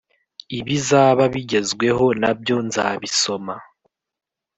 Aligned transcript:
ibizaba 0.59 1.23
bigezweho 1.33 2.05
nabyo 2.21 2.55
nzabisoma 2.67 3.55